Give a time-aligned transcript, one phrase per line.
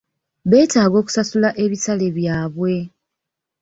[0.49, 2.73] Beetaaga okusasula ebisale byabwe.